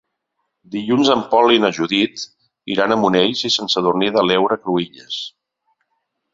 [0.75, 2.25] Dilluns en Pol i na Judit
[2.77, 5.23] iran a Monells i Sant Sadurní de l'Heura Cruïlles.